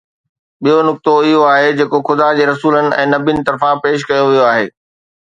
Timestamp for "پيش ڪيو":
3.89-4.29